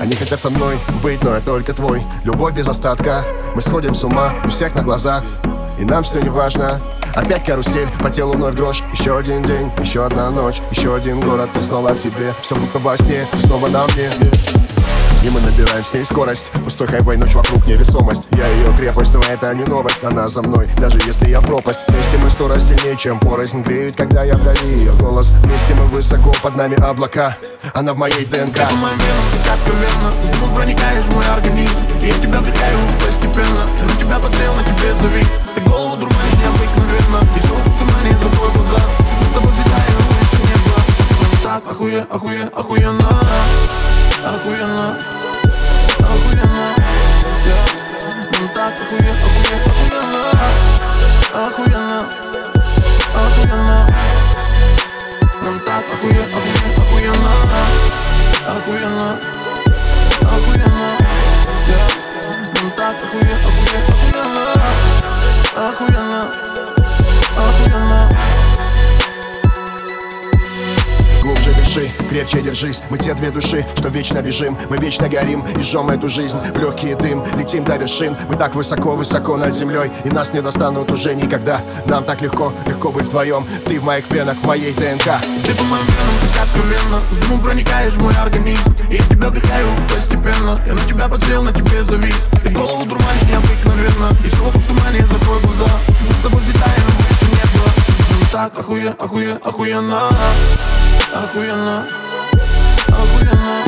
Они 0.00 0.14
хотят 0.14 0.40
со 0.40 0.48
мной 0.48 0.78
быть, 1.02 1.22
но 1.22 1.34
я 1.34 1.40
только 1.40 1.74
твой. 1.74 2.02
Любовь 2.24 2.54
без 2.54 2.66
остатка, 2.66 3.22
мы 3.54 3.60
сходим 3.60 3.94
с 3.94 4.02
ума 4.02 4.32
У 4.46 4.48
всех 4.48 4.74
на 4.74 4.82
глазах, 4.82 5.22
и 5.78 5.84
нам 5.84 6.02
все 6.02 6.22
не 6.22 6.30
важно. 6.30 6.80
Опять 7.14 7.44
карусель, 7.44 7.88
по 8.00 8.08
телу 8.08 8.32
вновь 8.32 8.54
дрожь. 8.54 8.82
Еще 8.94 9.18
один 9.18 9.42
день, 9.42 9.70
еще 9.82 10.06
одна 10.06 10.30
ночь 10.30 10.62
Еще 10.70 10.94
один 10.94 11.20
город, 11.20 11.50
ты 11.52 11.60
снова 11.60 11.92
в 11.92 11.98
тебе. 11.98 12.32
Все 12.40 12.56
будто 12.56 12.78
во 12.78 12.96
сне, 12.96 13.26
снова 13.44 13.68
на 13.68 13.84
мне. 13.88 14.08
И 15.22 15.28
мы 15.28 15.38
набираем 15.42 15.84
с 15.84 15.92
ней 15.92 16.04
скорость. 16.04 16.50
Пустой 16.64 16.86
хайвей, 16.86 17.18
ночь 17.18 17.34
вокруг 17.34 17.66
невесомость. 17.68 18.26
Я 18.32 18.46
ее 18.48 18.74
крепость, 18.78 19.12
но 19.12 19.20
это 19.30 19.54
не 19.54 19.64
новость. 19.64 20.02
Она 20.02 20.30
за 20.30 20.40
мной, 20.40 20.66
даже 20.78 20.98
если 21.04 21.28
я 21.28 21.42
пропасть. 21.42 21.80
Вместе 21.88 22.16
мы 22.16 22.30
сто 22.30 22.48
раз 22.48 22.68
сильнее, 22.68 22.96
чем 22.96 23.20
порознь 23.20 23.60
Греет, 23.62 23.96
когда 23.96 24.24
я 24.24 24.32
вдали. 24.32 24.78
Ее 24.78 24.92
голос 24.92 25.34
Вместе 25.44 25.74
мы 25.74 25.84
высоко, 25.88 26.32
под 26.42 26.56
нами 26.56 26.80
облака 26.82 27.36
Она 27.74 27.92
в 27.92 27.96
моей 27.96 28.24
ДНК. 28.24 28.56
Венам, 28.56 28.98
ты 29.44 29.50
откровенно. 29.50 30.12
С 30.22 30.28
дымом 30.28 30.54
проникаешь 30.54 31.04
в 31.04 31.14
мой 31.14 31.26
организм. 31.26 31.76
Я 32.00 32.12
тебя 32.12 32.40
вдыхаю 32.40 32.78
постепенно. 33.04 33.66
На 33.82 33.96
тебя 34.00 34.18
подсел, 34.18 34.54
на 34.54 34.64
тебе 34.64 34.94
завис. 35.00 35.28
Ты 35.54 35.60
голову 35.62 35.96
дурманишь 35.96 36.34
необыкновенно. 36.34 37.20
И 37.36 37.40
все 37.40 37.54
в 37.54 37.78
тумане, 37.78 38.16
закрой 38.18 38.50
глаза. 38.52 38.84
Мы 39.18 39.26
с 39.26 39.34
тобой 39.34 39.52
взлетаем 39.52 39.96
выше 40.08 40.42
неба. 40.48 41.42
Так 41.42 41.70
охуе, 41.70 42.06
охуе, 42.10 42.44
Охуенно. 42.54 43.20
Охуенно 44.24 45.09
I'll 58.52 58.60
put. 58.62 58.82
I'll 58.82 60.42
put. 60.42 60.58
Yeah. 61.68 61.99
Дыши, 71.70 71.90
крепче 72.08 72.40
держись. 72.40 72.82
Мы 72.90 72.98
те 72.98 73.14
две 73.14 73.30
души, 73.30 73.64
что 73.76 73.88
вечно 73.88 74.20
бежим 74.22 74.56
Мы 74.68 74.76
вечно 74.78 75.08
горим 75.08 75.44
и 75.58 75.62
жжем 75.62 75.88
эту 75.90 76.08
жизнь 76.08 76.38
В 76.54 76.58
легкий 76.58 76.94
дым, 76.94 77.24
летим 77.36 77.64
до 77.64 77.76
вершин. 77.76 78.16
Мы 78.28 78.36
так 78.36 78.54
высоко-высоко 78.54 79.36
над 79.36 79.54
землей 79.54 79.90
И 80.04 80.10
нас 80.10 80.32
не 80.32 80.42
достанут 80.42 80.90
уже 80.90 81.14
никогда. 81.14 81.62
Нам 81.86 82.04
так 82.04 82.20
легко, 82.22 82.52
легко 82.66 82.90
быть 82.90 83.06
вдвоем 83.06 83.46
Ты 83.64 83.78
в 83.78 83.84
моих 83.84 84.10
венах, 84.10 84.36
в 84.36 84.46
моей 84.46 84.72
ДНК. 84.72 85.20
Ты 85.44 85.54
по 85.54 85.64
моим 85.64 85.84
венам, 85.84 86.32
так 86.34 86.42
откровенно 86.42 87.00
С 87.10 87.18
дымом 87.18 87.42
проникаешь 87.42 87.92
в 87.92 88.02
мой 88.02 88.14
организм. 88.14 88.74
И 88.88 88.94
я 88.94 89.02
тебя 89.04 89.28
вдыхаю 89.28 89.68
постепенно. 89.88 90.54
Я 90.66 90.72
на 90.72 90.80
тебя 90.80 91.08
подсел, 91.08 91.42
на 91.42 91.52
тебе 91.52 91.82
завис. 91.84 92.28
Ты 92.42 92.50
голову 92.50 92.84
дурманишь 92.84 93.22
необыкновенно. 93.22 94.10
И 94.24 94.28
все 94.28 94.42
вокруг 94.42 94.64
тумане, 94.64 95.00
закрой 95.06 95.40
глаза. 95.40 95.70
Мы 96.06 96.12
с 96.12 96.22
тобой 96.22 96.40
взлетаем 96.40 96.82
выше 96.98 97.30
неба 97.30 97.66
Нам 98.10 98.28
так 98.32 98.58
охуе, 98.58 98.90
охуе, 98.98 99.32
охуенно 99.44 100.10
Охуенно 101.12 101.86
Охуенно 102.88 103.64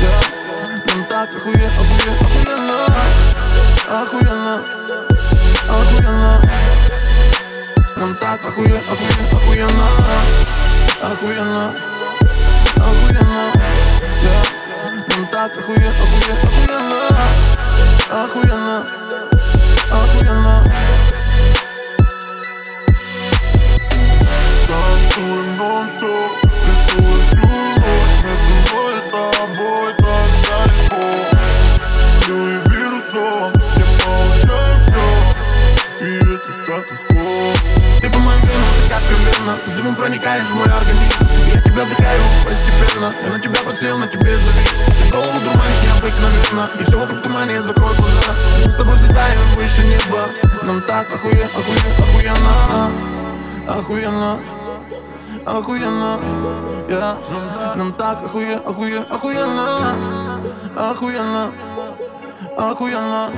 yeah. 0.00 0.20
Нам 0.86 1.04
так 1.06 1.34
охуе, 1.34 1.54
охуе, 1.54 2.12
охуенно 2.20 2.76
Охуенно 3.88 4.62
Охуенно 5.68 6.42
Нам 7.96 8.14
так 8.16 8.46
охуе, 8.46 8.76
охуе, 8.76 9.22
охуенно 9.32 9.86
Охуенно 11.02 11.74
Охуенно 12.76 13.52
yeah. 14.22 14.44
Нам 15.08 15.26
так 15.28 15.58
охуе, 15.58 15.76
охуе, 15.76 16.32
охуенно 16.44 16.98
Охуенно 18.10 18.76
Охуенно 18.76 19.05
проникаешь 40.06 40.46
в 40.46 40.54
мой 40.54 40.66
организм 40.66 41.26
Я 41.52 41.60
тебя 41.60 41.84
вдыхаю 41.84 42.22
постепенно. 42.44 43.10
Я 43.24 43.32
на 43.32 43.40
тебя 43.40 43.60
подсел, 43.64 43.98
на 43.98 44.06
тебе 44.06 44.36
завис 44.36 44.70
Ты 45.02 45.10
голову 45.10 45.40
дурманишь 45.40 45.82
необыкновенно 45.82 46.80
И 46.80 46.84
все 46.84 46.96
вокруг 46.96 47.22
тумане, 47.22 47.60
закрой 47.60 47.92
глаза. 47.96 48.38
Мы 48.64 48.72
с 48.72 48.76
тобой 48.76 48.94
взлетаем 48.94 49.40
выше 49.56 49.82
неба. 49.84 50.28
Нам 50.62 50.80
так 50.82 51.12
охуе, 51.12 51.44
охуе, 51.44 51.76
охуенно. 51.98 52.92
Охуенно. 53.66 54.40
Охуенно. 55.44 56.20
Yeah. 56.88 57.76
Нам 57.76 57.92
так 57.94 58.22
охуе, 58.24 58.56
охуе, 58.58 59.00
охуенно. 59.10 59.96
Охуенно. 60.76 61.52
Охуенно 62.56 63.30